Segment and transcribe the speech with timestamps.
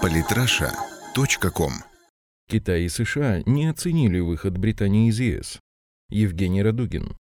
[0.00, 1.72] Политраша.ком
[2.48, 5.60] Китай и США не оценили выход Британии из ЕС.
[6.10, 7.16] Евгений Радугин.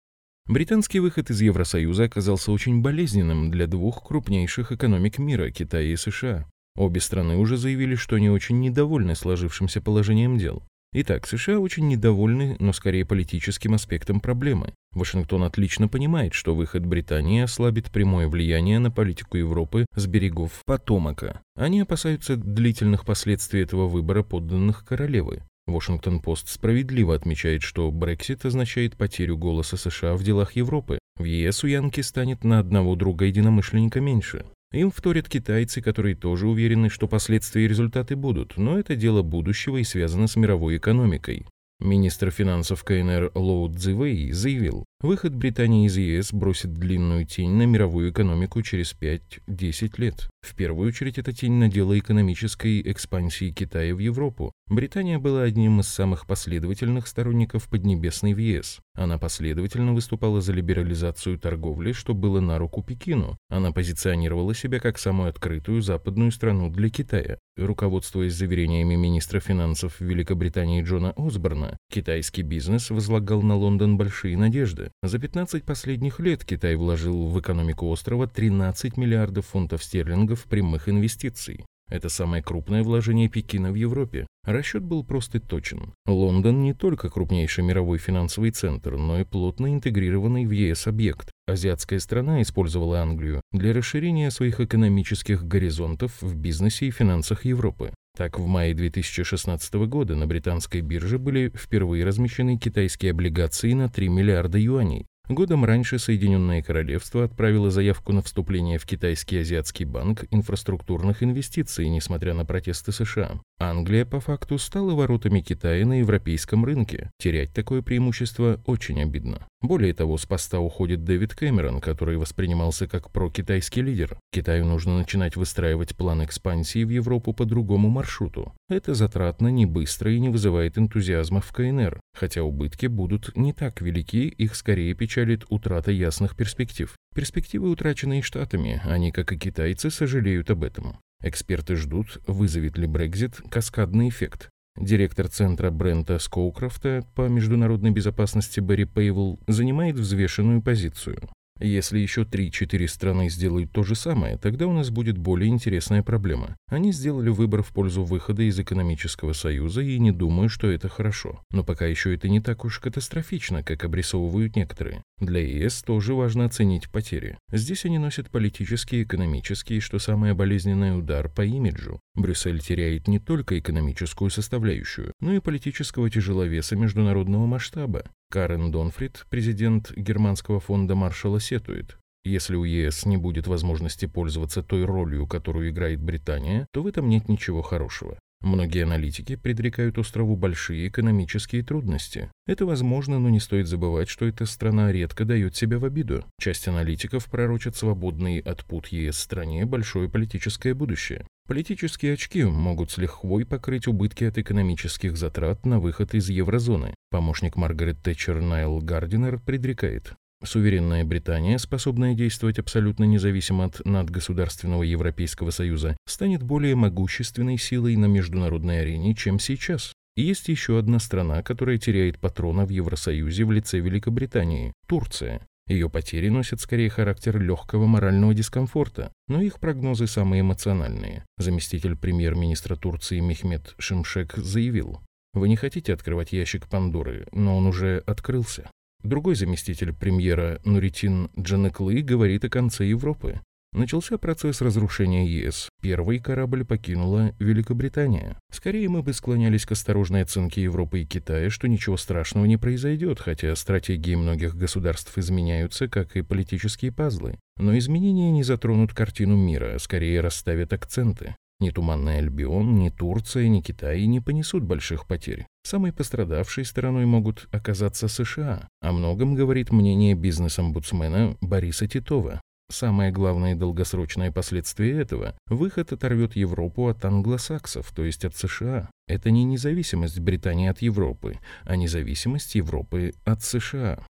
[0.47, 6.45] Британский выход из Евросоюза оказался очень болезненным для двух крупнейших экономик мира– Китая и США.
[6.75, 10.63] Обе страны уже заявили, что они очень недовольны сложившимся положением дел.
[10.93, 14.73] Итак, США очень недовольны, но скорее политическим аспектом проблемы.
[14.91, 21.39] Вашингтон отлично понимает, что выход Британии ослабит прямое влияние на политику Европы с берегов Потомака.
[21.55, 25.43] Они опасаются длительных последствий этого выбора подданных королевы.
[25.65, 30.99] Вашингтон-Пост справедливо отмечает, что Брексит означает потерю голоса США в делах Европы.
[31.15, 34.43] В ЕС у Янки станет на одного друга единомышленника меньше.
[34.71, 39.77] Им вторят китайцы, которые тоже уверены, что последствия и результаты будут, но это дело будущего
[39.77, 41.45] и связано с мировой экономикой.
[41.81, 48.11] Министр финансов КНР Лоу Цзивэй заявил, выход Британии из ЕС бросит длинную тень на мировую
[48.11, 50.29] экономику через 5-10 лет.
[50.41, 54.51] В первую очередь это тень на дело экономической экспансии Китая в Европу.
[54.67, 58.79] Британия была одним из самых последовательных сторонников Поднебесной в ЕС.
[58.93, 63.37] Она последовательно выступала за либерализацию торговли, что было на руку Пекину.
[63.49, 67.37] Она позиционировала себя как самую открытую западную страну для Китая.
[67.57, 74.90] Руководствуясь заверениями министра финансов Великобритании Джона Осборна, китайский бизнес возлагал на Лондон большие надежды.
[75.03, 81.65] За 15 последних лет Китай вложил в экономику острова 13 миллиардов фунтов стерлингов прямых инвестиций.
[81.91, 84.25] Это самое крупное вложение Пекина в Европе.
[84.45, 85.93] Расчет был просто точен.
[86.07, 91.31] Лондон не только крупнейший мировой финансовый центр, но и плотно интегрированный в ЕС объект.
[91.47, 97.91] Азиатская страна использовала Англию для расширения своих экономических горизонтов в бизнесе и финансах Европы.
[98.17, 104.09] Так, в мае 2016 года на британской бирже были впервые размещены китайские облигации на 3
[104.09, 105.07] миллиарда юаней.
[105.29, 112.33] Годом раньше Соединенное Королевство отправило заявку на вступление в Китайский азиатский банк инфраструктурных инвестиций, несмотря
[112.33, 113.39] на протесты США.
[113.61, 117.11] Англия по факту стала воротами Китая на европейском рынке.
[117.19, 119.45] Терять такое преимущество очень обидно.
[119.61, 124.17] Более того, с поста уходит Дэвид Кэмерон, который воспринимался как прокитайский лидер.
[124.31, 128.51] Китаю нужно начинать выстраивать план экспансии в Европу по другому маршруту.
[128.67, 131.99] Это затратно, не быстро и не вызывает энтузиазма в КНР.
[132.17, 136.95] Хотя убытки будут не так велики, их скорее печалит утрата ясных перспектив.
[137.13, 140.97] Перспективы, утраченные Штатами, они, как и китайцы, сожалеют об этом.
[141.23, 144.49] Эксперты ждут, вызовет ли Брекзит каскадный эффект.
[144.77, 151.29] Директор центра Брента Скоукрофта по международной безопасности Барри Пейвел занимает взвешенную позицию.
[151.61, 156.57] Если еще 3-4 страны сделают то же самое, тогда у нас будет более интересная проблема.
[156.67, 161.43] Они сделали выбор в пользу выхода из экономического союза и не думаю, что это хорошо.
[161.51, 165.03] Но пока еще это не так уж катастрофично, как обрисовывают некоторые.
[165.19, 167.37] Для ЕС тоже важно оценить потери.
[167.51, 171.99] Здесь они носят политический, экономический, что самое болезненное удар по имиджу.
[172.15, 178.03] Брюссель теряет не только экономическую составляющую, но и политического тяжеловеса международного масштаба.
[178.31, 181.97] Карен Донфрид, президент германского фонда Маршалла, сетует.
[182.23, 187.09] Если у ЕС не будет возможности пользоваться той ролью, которую играет Британия, то в этом
[187.09, 188.17] нет ничего хорошего.
[188.41, 192.31] Многие аналитики предрекают острову большие экономические трудности.
[192.47, 196.25] Это возможно, но не стоит забывать, что эта страна редко дает себя в обиду.
[196.39, 201.25] Часть аналитиков пророчат свободный от пут ЕС стране большое политическое будущее.
[201.47, 206.95] Политические очки могут с лихвой покрыть убытки от экономических затрат на выход из еврозоны.
[207.09, 210.13] Помощник Маргарет Тэтчер Найл Гардинер предрекает,
[210.43, 218.05] Суверенная Британия, способная действовать абсолютно независимо от надгосударственного Европейского Союза, станет более могущественной силой на
[218.05, 219.93] международной арене, чем сейчас.
[220.15, 225.45] И есть еще одна страна, которая теряет патрона в Евросоюзе в лице Великобритании– Турция.
[225.67, 231.23] Ее потери носят скорее характер легкого морального дискомфорта, но их прогнозы самые эмоциональные.
[231.37, 234.99] Заместитель премьер-министра Турции Мехмед Шимшек заявил,
[235.33, 238.69] «Вы не хотите открывать ящик Пандоры, но он уже открылся.
[239.03, 243.41] Другой заместитель премьера Нуритин Джанеклы говорит о конце Европы.
[243.73, 245.69] Начался процесс разрушения ЕС.
[245.81, 248.37] Первый корабль покинула Великобритания.
[248.51, 253.21] Скорее мы бы склонялись к осторожной оценке Европы и Китая, что ничего страшного не произойдет,
[253.21, 257.39] хотя стратегии многих государств изменяются, как и политические пазлы.
[257.57, 261.35] Но изменения не затронут картину мира, а скорее расставят акценты.
[261.61, 265.45] Ни Туманный Альбион, ни Турция, ни Китай не понесут больших потерь.
[265.63, 268.67] Самой пострадавшей стороной могут оказаться США.
[268.81, 272.41] О многом говорит мнение бизнес-омбудсмена Бориса Титова.
[272.71, 278.89] Самое главное долгосрочное последствие этого– выход оторвет Европу от англосаксов, то есть от США.
[279.07, 284.03] Это не независимость Британии от Европы, а независимость Европы от США.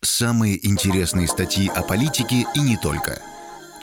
[0.00, 3.20] Самые интересные статьи о политике и не только–